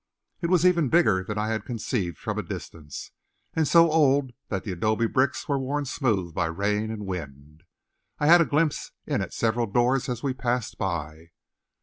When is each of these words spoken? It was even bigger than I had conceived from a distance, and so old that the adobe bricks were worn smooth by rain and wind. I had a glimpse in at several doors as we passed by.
It 0.41 0.49
was 0.49 0.65
even 0.65 0.89
bigger 0.89 1.23
than 1.23 1.37
I 1.37 1.49
had 1.49 1.63
conceived 1.63 2.17
from 2.17 2.39
a 2.39 2.41
distance, 2.41 3.11
and 3.53 3.67
so 3.67 3.91
old 3.91 4.31
that 4.49 4.63
the 4.63 4.71
adobe 4.71 5.05
bricks 5.05 5.47
were 5.47 5.59
worn 5.59 5.85
smooth 5.85 6.33
by 6.33 6.47
rain 6.47 6.89
and 6.89 7.05
wind. 7.05 7.61
I 8.17 8.25
had 8.25 8.41
a 8.41 8.45
glimpse 8.45 8.93
in 9.05 9.21
at 9.21 9.31
several 9.31 9.67
doors 9.67 10.09
as 10.09 10.23
we 10.23 10.33
passed 10.33 10.79
by. 10.79 11.29